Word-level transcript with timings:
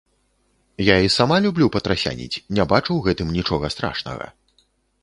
Я 0.87 0.95
і 1.07 1.11
сама 1.17 1.37
люблю 1.47 1.67
патрасяніць, 1.75 2.41
не 2.59 2.63
бачу 2.73 2.91
ў 2.95 3.01
гэтым 3.11 3.27
нічога 3.39 3.65
страшнага. 3.77 4.25